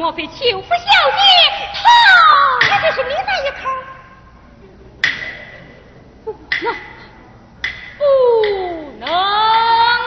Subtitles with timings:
[0.00, 0.32] 莫非秋
[0.62, 0.76] 芙小
[1.10, 1.20] 姐，
[2.62, 3.68] 她这就是你那一口？
[6.24, 6.32] 不，
[6.62, 6.74] 能，
[7.98, 8.02] 不
[8.98, 9.06] 能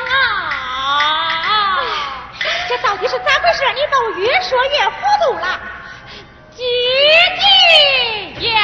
[0.10, 0.18] 啊！
[2.68, 3.72] 这到底是咋回事？
[3.76, 4.96] 你把我越说越糊
[5.28, 5.62] 涂了，
[6.56, 6.64] 姐
[8.40, 8.58] 姐呀！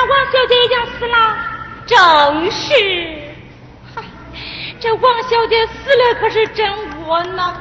[0.00, 1.36] 那王小姐已经死了？
[1.84, 2.72] 正是。
[3.92, 4.02] 嗨，
[4.78, 6.72] 这王小姐死了可是真
[7.04, 7.52] 窝囊。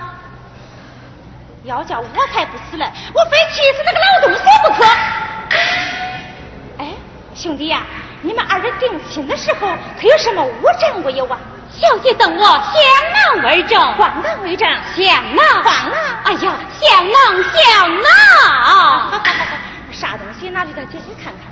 [1.64, 4.86] 要叫我才不死了，我非气死那个老东西不可。
[6.78, 6.94] 哎，
[7.34, 7.82] 兄弟呀，
[8.22, 9.68] 你们二人定亲的时候
[10.00, 11.40] 可有什么物证没有啊？
[11.72, 16.00] 小姐等我相囊为证，黄囊为证，相囊，黄囊。
[16.24, 19.22] 哎呀，相囊相囊。
[19.92, 21.47] 啥东西拿给他姐姐看看？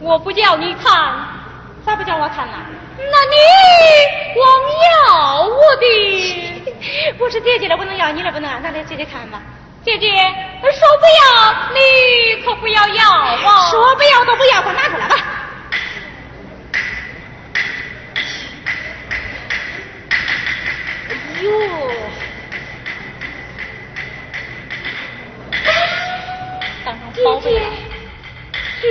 [0.00, 0.92] 我不叫你看，
[1.84, 2.56] 咋不叫我看呢？
[2.96, 3.36] 那你
[4.34, 4.46] 光
[5.06, 5.86] 要我的？
[7.20, 9.42] 我是姐姐的不能要，你的不能，拿来姐姐看吧。
[9.84, 10.18] 姐姐说
[10.98, 13.36] 不要，你可不要要啊！
[13.70, 15.16] 说不要都不要，快拿出来吧。
[21.08, 21.50] 哎呦！
[26.84, 27.50] 当是啥主贵东西嘞？
[27.50, 27.50] 原来是个香草布袋。
[27.50, 27.89] 我说兄弟呀，姐姐，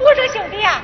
[0.00, 0.82] 我说兄弟啊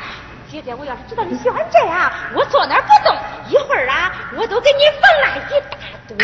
[0.50, 3.16] 姐姐我要是知道你喜欢这样，我坐那儿不动，
[3.48, 6.16] 一会儿啊，我都给你缝了一大堆。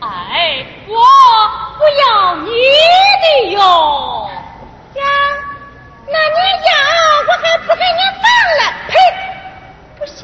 [0.00, 0.94] 哎，我
[1.76, 2.50] 不要你
[3.22, 3.58] 的哟。
[4.94, 5.02] 呀，
[6.06, 6.70] 那你要，
[7.26, 8.24] 我还不给你饭
[8.58, 8.60] 了？
[8.88, 8.94] 呸！
[9.98, 10.22] 不羞。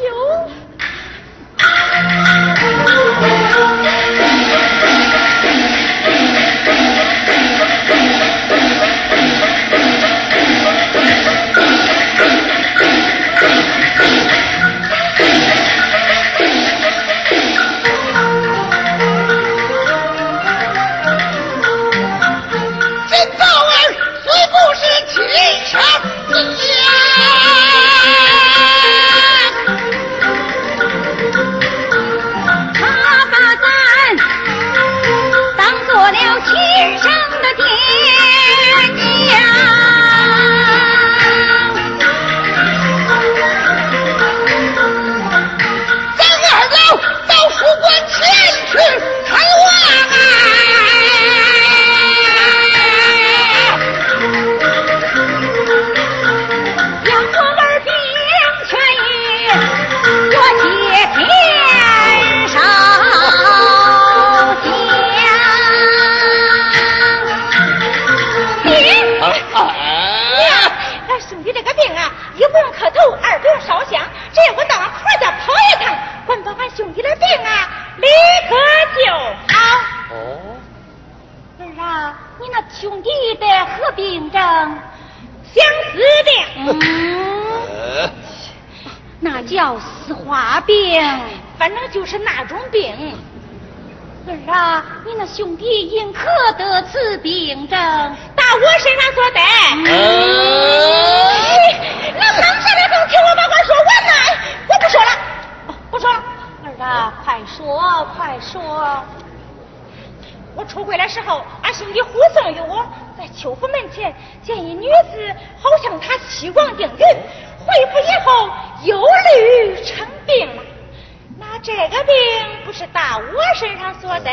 [123.84, 124.30] 上所得，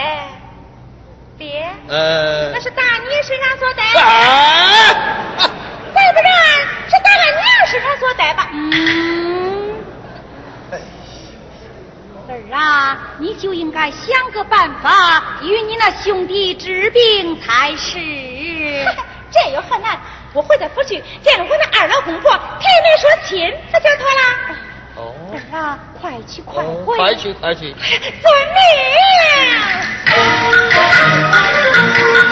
[1.37, 4.95] 爹，呃那是打你身上所得，哎，
[5.93, 6.31] 再不然
[6.87, 8.47] 是打俺娘身上所 得吧？
[8.53, 9.75] 嗯。
[12.29, 17.99] 儿啊，你就应该想个办法与你那兄弟治病才是。
[19.31, 19.99] 这有何难？
[20.33, 24.21] 我回到府去见了我那二老公婆，陪媒说亲，不就妥了？
[24.95, 28.59] 哦，儿啊，快去快哦回，快去快去，遵命。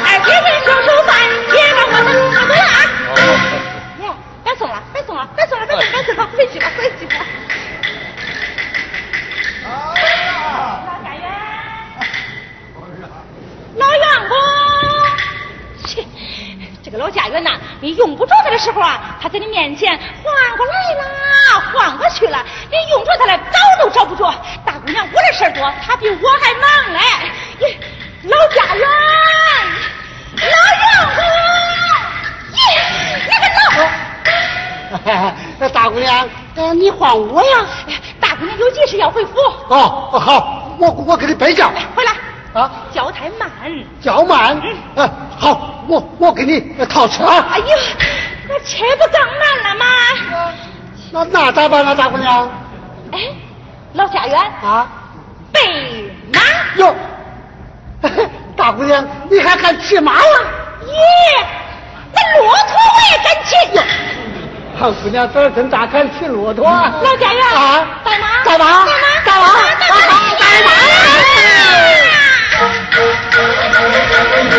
[0.04, 1.14] 二姐姐收收饭，
[1.52, 2.76] 接着我的走了啊。
[3.14, 3.18] 哦，
[4.04, 4.06] 呀，
[4.44, 7.16] 别送了，别送了，别送了，别送了，别送了，回去吧，回去吧。
[10.88, 11.24] 老家园，
[13.76, 14.49] 老员工，切，
[16.90, 24.34] 这个老家园呐，你用不着他的时候啊，他在你面前晃过来了，晃过去了，你用着他了，找都找不着。
[24.66, 27.00] 大姑娘，我的事儿多，他比我还忙嘞。
[27.60, 27.78] 耶
[28.24, 28.90] 老家园，
[30.36, 30.48] 老
[30.80, 30.84] 员
[31.16, 31.24] 工，
[32.58, 32.60] 耶，
[33.30, 33.46] 那个
[35.14, 35.32] 老。
[35.60, 37.68] 那大姑娘，呃，你换我呀？
[38.20, 42.14] 大姑娘有急事要回府，哦，哦好，我我给你备轿回来。
[42.54, 43.50] 啊，脚太慢，
[44.02, 44.60] 脚慢，
[44.96, 47.26] 嗯，好，我我给你套车。
[47.26, 47.66] 哎呦，
[48.48, 49.86] 那车不刚满了吗？
[51.12, 52.50] 那那咋办呢，大姑娘？
[53.12, 53.20] 哎，
[53.94, 54.40] 老家园。
[54.64, 54.88] 啊，
[55.52, 56.40] 北马。
[56.78, 56.96] 哟，
[58.56, 60.22] 大姑娘，你还敢骑马呀？
[60.88, 61.46] 耶，
[62.14, 63.80] 那骆驼我也敢骑。
[64.80, 66.66] 胖姑娘这真咋敢骑骆驼？
[66.66, 67.46] 老家园。
[67.54, 68.86] 啊，带马，带马，
[69.24, 70.29] 带马，带马，
[74.50, 74.56] 大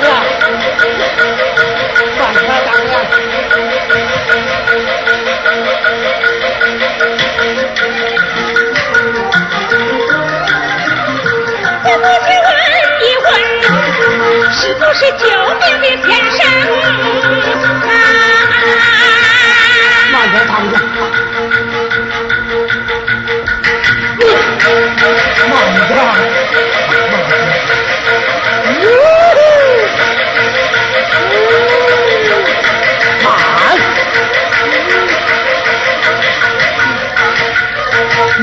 [0.00, 0.04] 哥，
[2.18, 2.92] 放下大哥！
[11.86, 12.48] 我过去问
[13.00, 13.26] 一问，
[14.52, 15.22] 是不是救
[15.60, 15.62] 命
[16.02, 16.42] 的先生？
[38.34, 38.40] 大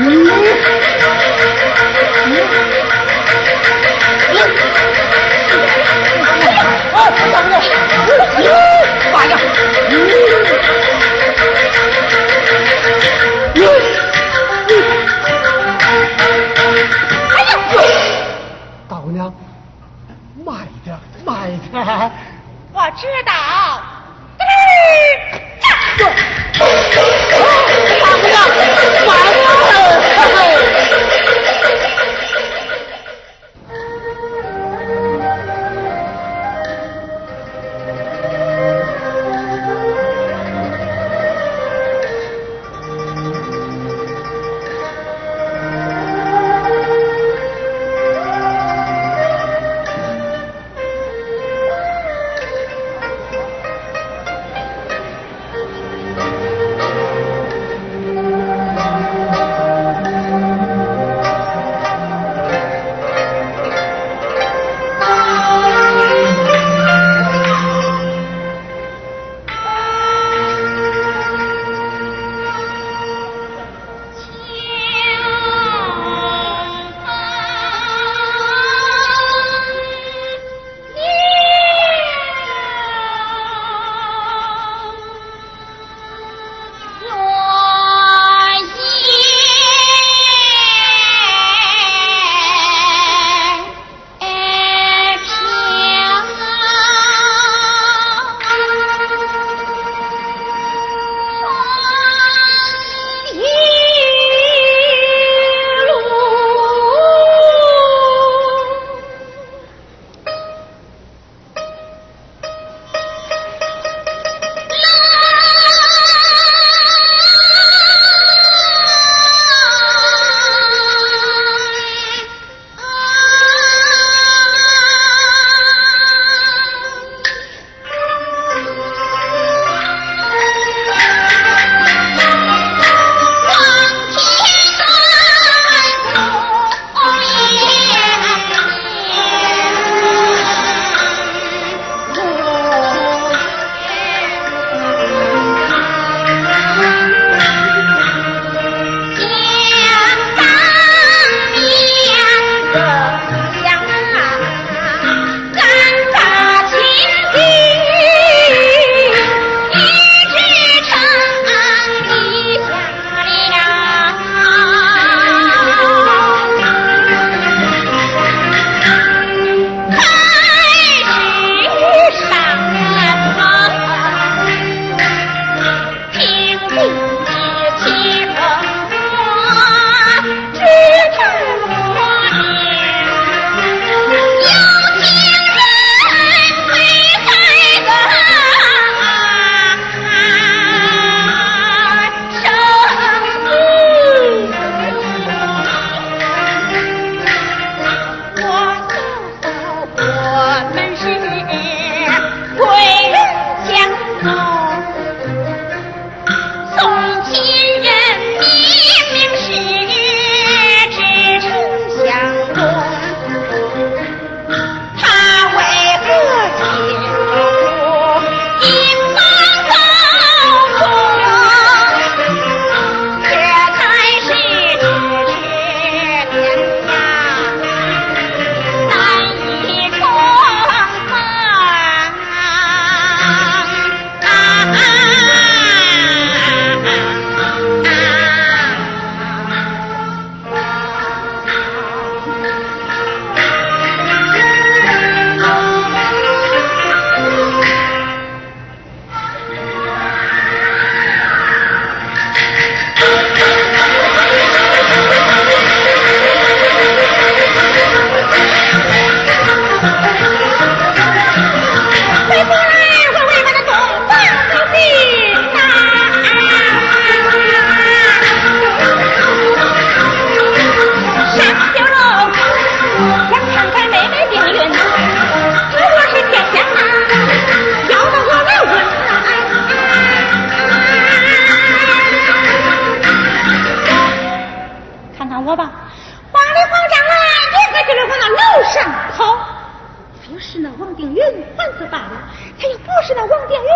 [292.84, 293.68] 不是那王定云，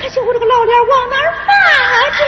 [0.00, 1.52] 可惜我这个老脸往哪儿发
[2.16, 2.24] 去？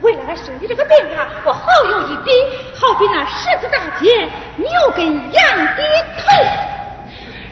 [0.00, 2.30] 为了俺身体这个病啊，我好有一比，
[2.78, 5.82] 好比那十字大街牛跟羊的
[6.18, 6.22] 头，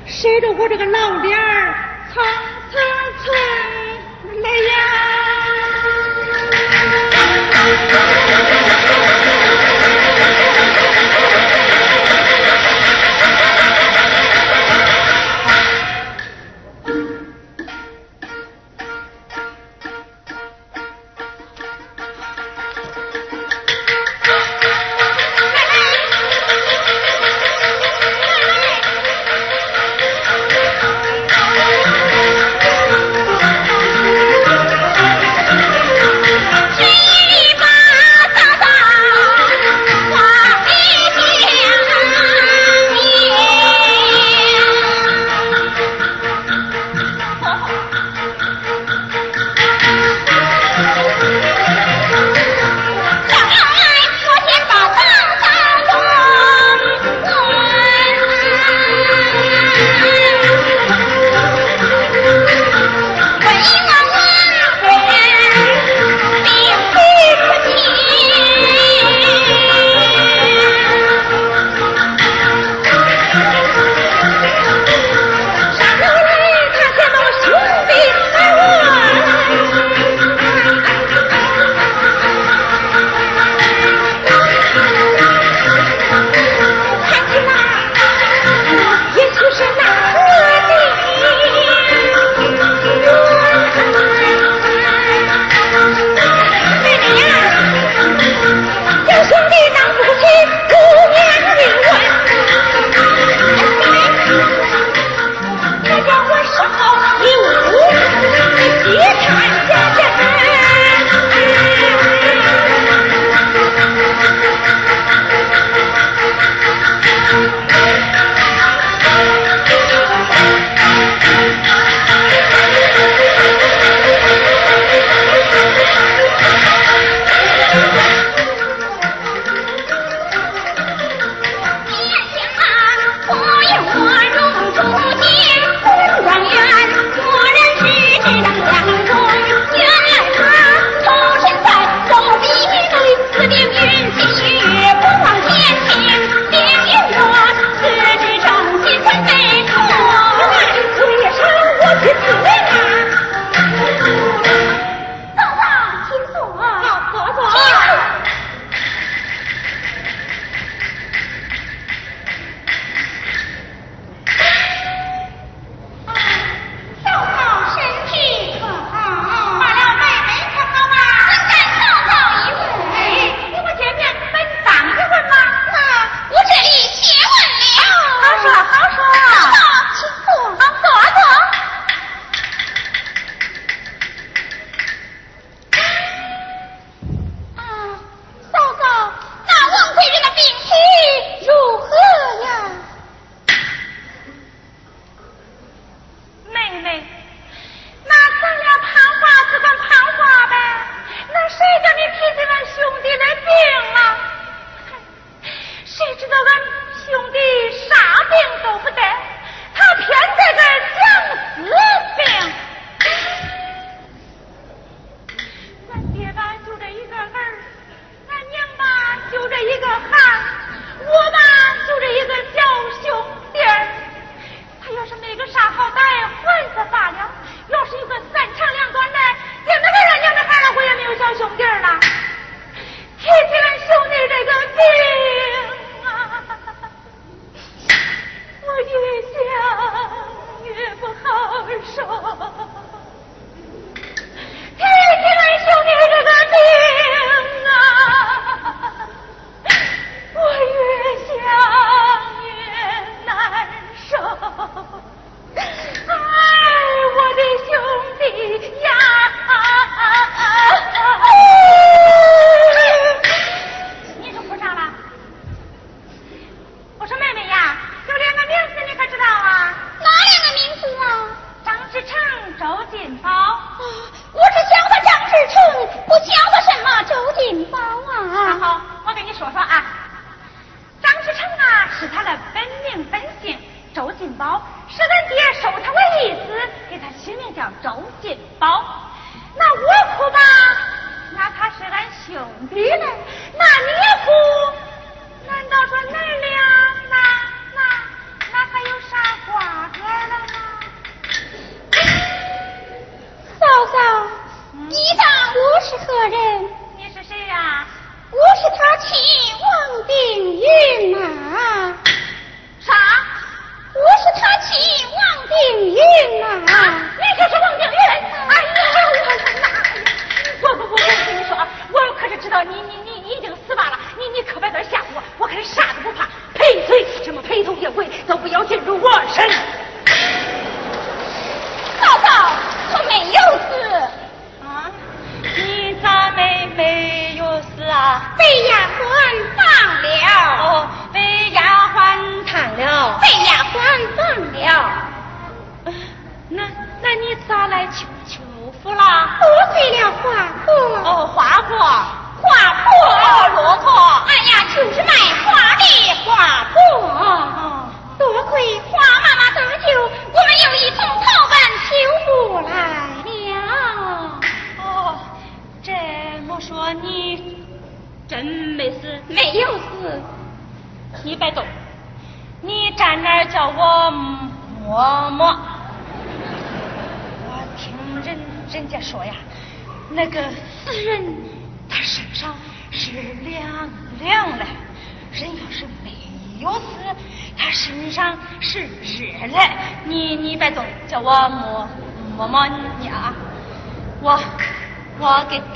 [0.07, 1.75] 谁着我这个老脸儿
[2.15, 2.25] 蹭
[2.73, 2.81] 蹭
[3.25, 3.35] 蹭
[4.43, 4.73] 来呀！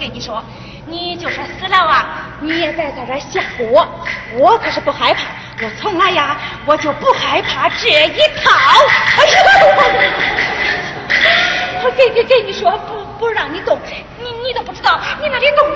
[0.01, 0.43] 跟你说，
[0.87, 2.07] 你就说死了啊，
[2.41, 3.87] 你也别在这吓唬我，
[4.33, 5.21] 我可是不害怕，
[5.63, 8.51] 我从来呀，我就不害怕这一套。
[11.83, 13.79] 我给给给你说，不不让你动，
[14.19, 15.70] 你你都不知道，你那里动。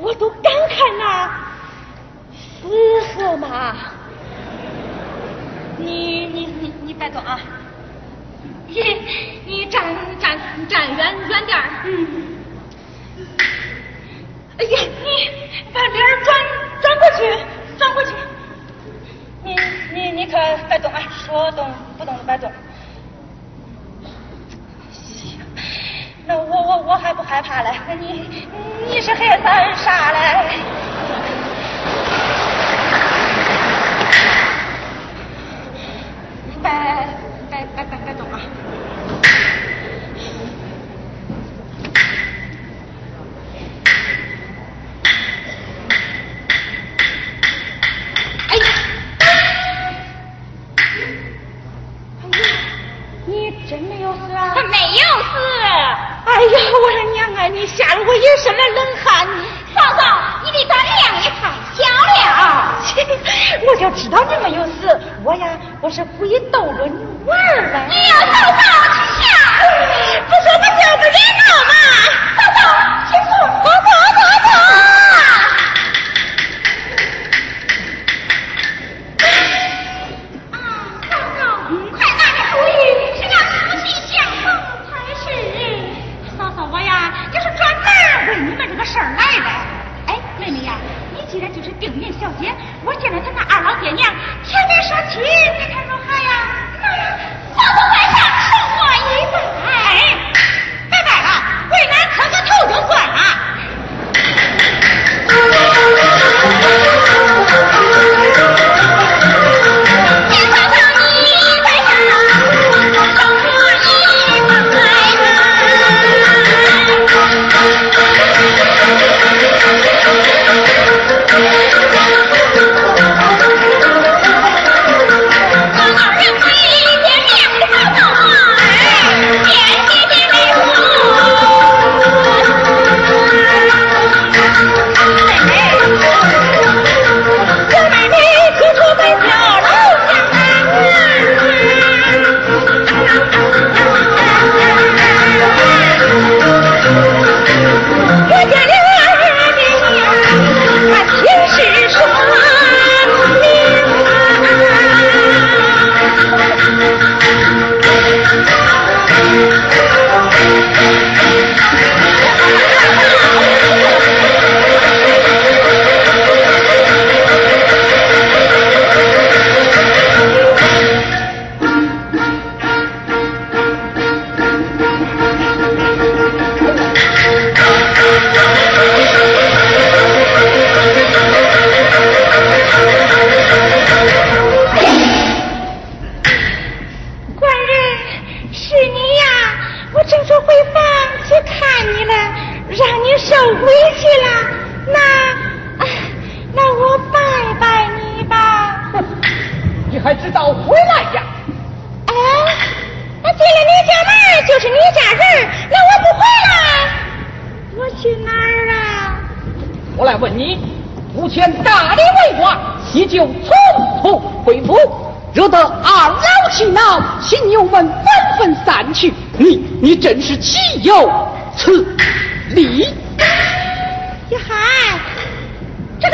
[0.00, 1.30] 我都敢看那，
[2.62, 2.68] 是
[3.14, 3.76] 服嘛。
[5.76, 7.38] 你你你你别动啊，
[8.66, 8.74] 你
[9.46, 9.82] 你站
[10.18, 10.38] 站
[10.68, 11.58] 站远远点。
[11.84, 12.38] 嗯。
[14.58, 15.30] 哎呀，你
[15.72, 16.36] 把脸转
[16.82, 17.18] 转过去，
[17.78, 18.12] 转过去。
[19.42, 19.56] 你
[19.94, 20.36] 你你可
[20.68, 22.50] 别动啊，说动不动就别动。
[26.30, 28.30] 那我我我还不害怕嘞，你
[28.86, 30.60] 你是害怕啥嘞？
[36.62, 37.19] 拜。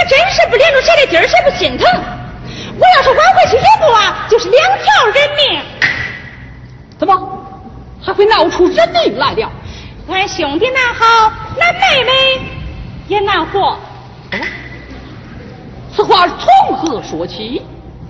[0.09, 1.87] 真是不连着谁的筋儿，谁不心疼？
[2.79, 5.63] 我要是晚回去一步啊，就是两条人命。
[6.99, 7.15] 怎么
[8.03, 9.51] 还会闹出人命来了？
[10.09, 12.13] 俺兄弟难好，那妹妹
[13.09, 13.79] 也难活。
[15.95, 17.63] 此话从何说起？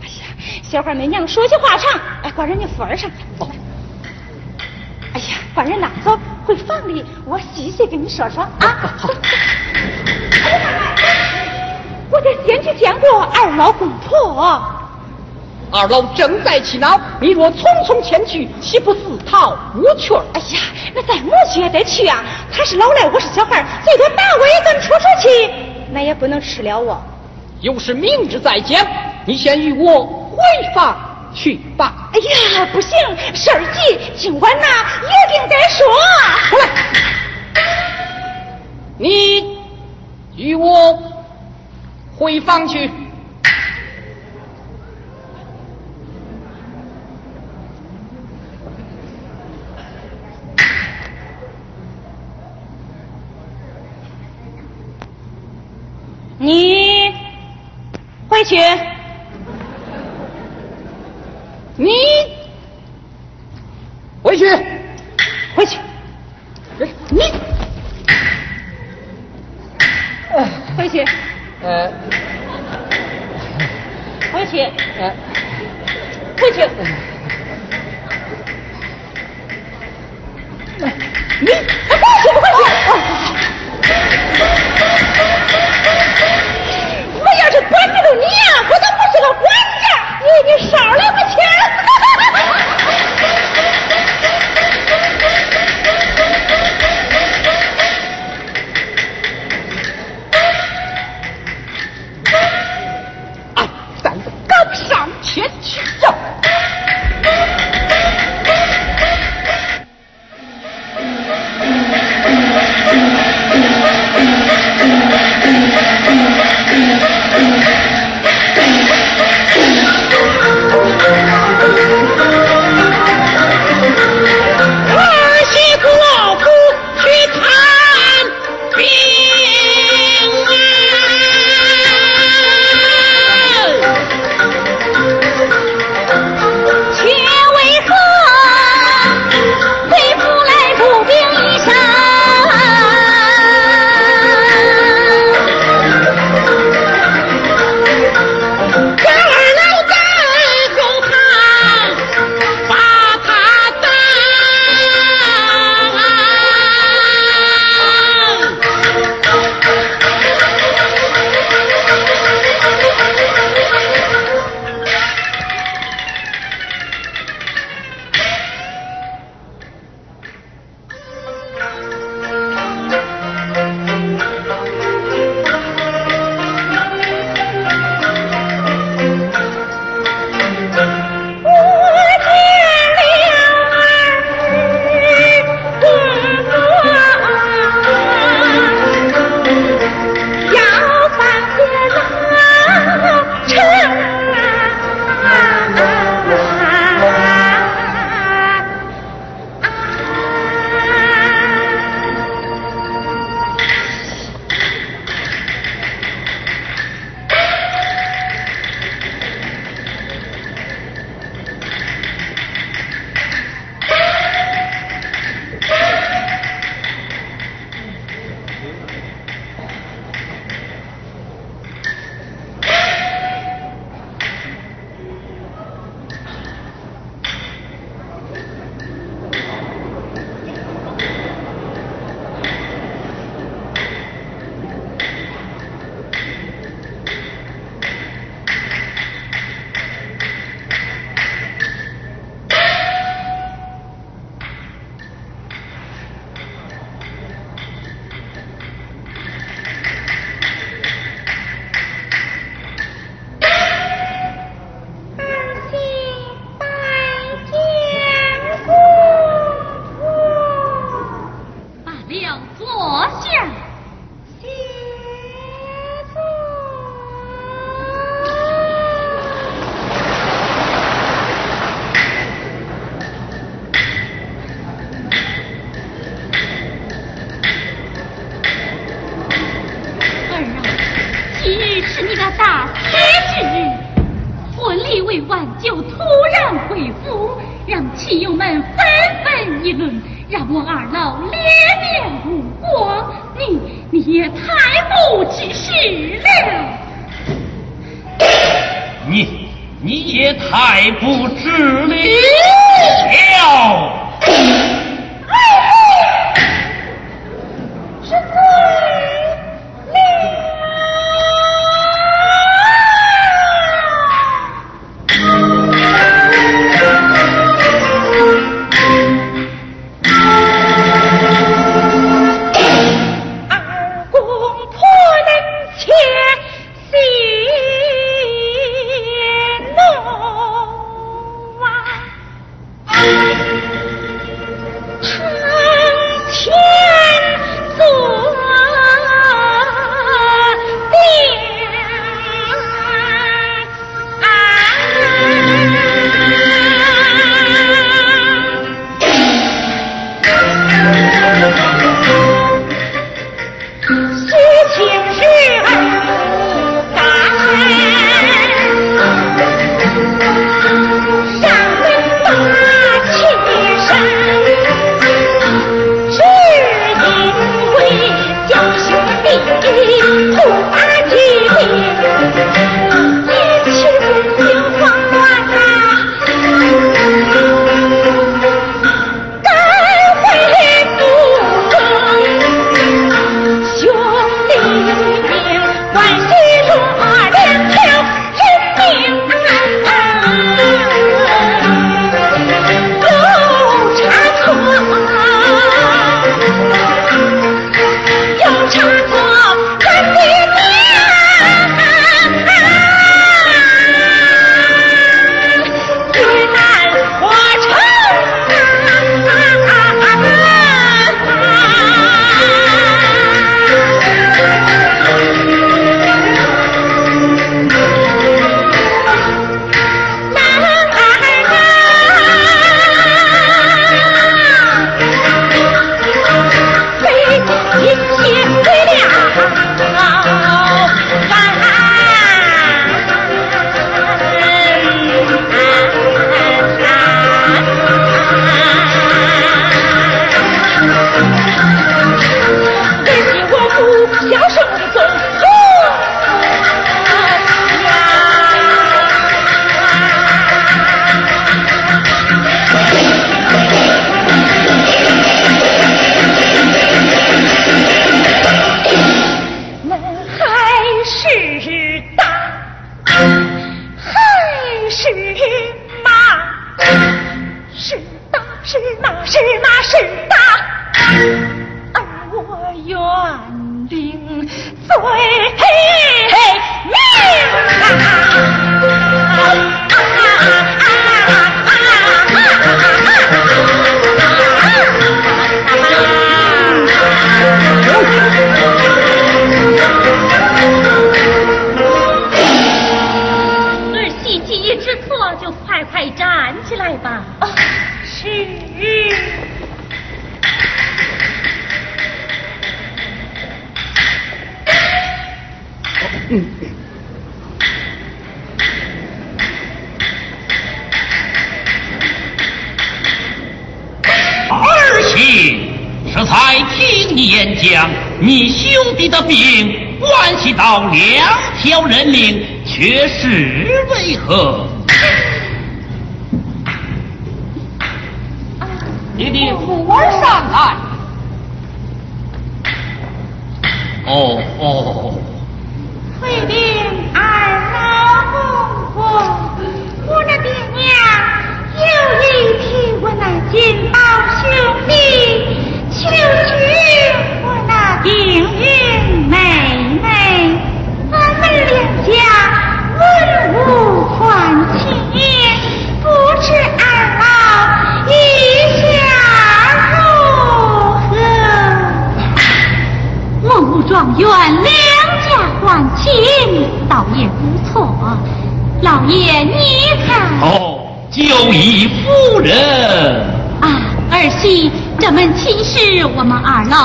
[0.02, 3.10] 哎呀，小花妹娘说起话长，哎，挂人家份儿上。
[3.38, 3.48] 哦，
[5.14, 8.50] 哎呀，把人呐走，回房里我细细跟你说说啊。
[8.60, 9.14] 好好。
[12.10, 14.62] 我得先去见过二老公婆。
[15.72, 20.14] 二老正在气恼，你若匆匆前去，岂不自讨无趣？
[20.32, 20.60] 哎呀，
[20.94, 22.24] 那咱母去也得去啊！
[22.52, 25.50] 他是老赖，我是小孩，最多打我一顿出出气，
[25.90, 27.02] 那也不能吃了我。
[27.62, 28.86] 有事明日再讲，
[29.26, 30.38] 你先与我回
[30.72, 30.96] 房
[31.34, 32.10] 去吧。
[32.12, 32.90] 哎呀，不行，
[33.34, 34.66] 事儿急，今晚呐
[35.02, 35.84] 一定得说。
[36.50, 36.66] 过来，
[38.98, 39.58] 你
[40.36, 40.96] 与我
[42.18, 42.90] 回房去。
[56.38, 57.12] 你
[58.28, 58.56] 回去，
[61.76, 61.88] 你
[64.22, 64.44] 回去，
[65.54, 65.78] 回去，
[67.10, 67.20] 你。
[70.76, 71.04] 回去，
[71.62, 71.90] 呃
[74.32, 74.60] 回去，
[74.98, 75.12] 呃，
[76.38, 76.60] 回去。
[81.40, 81.54] 你回去
[81.88, 82.58] 不回去？
[87.18, 88.30] 我要是管不住你呀、
[88.68, 89.44] 我都不是个管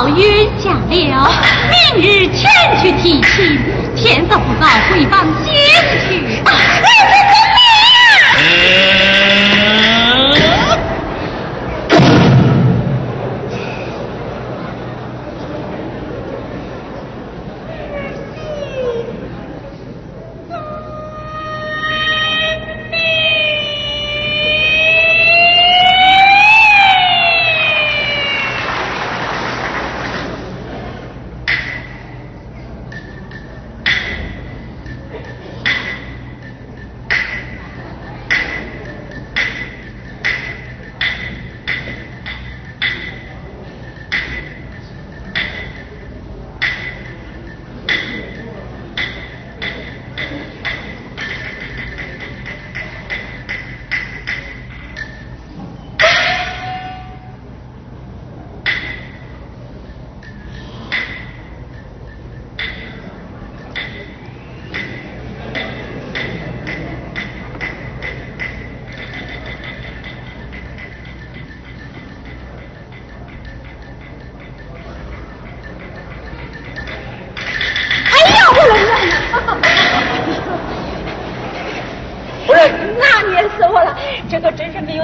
[0.09, 0.71] 云嫁
[1.09, 1.29] 了，
[1.95, 2.49] 明日前
[2.81, 3.59] 去提亲，
[3.95, 5.60] 天色不早，回房歇。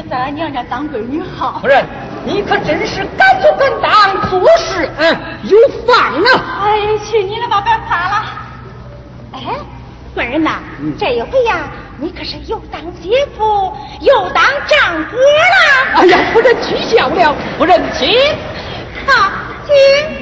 [0.09, 1.59] 在俺娘家当闺女好。
[1.59, 1.83] 夫人，
[2.25, 6.63] 你可真是敢做敢当，做事嗯有方啊！
[6.63, 8.25] 哎，去你的吧，别夸了。
[9.33, 9.39] 哎，
[10.13, 10.59] 夫人呐，
[10.97, 16.01] 这一回呀，你可是又当姐夫又当丈哥了。
[16.01, 18.09] 哎呀，夫人取笑了，夫人请。
[19.05, 19.31] 好，
[19.65, 20.16] 请。